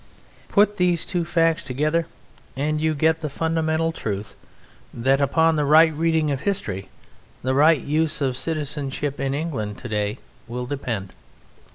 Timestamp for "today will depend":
9.77-11.13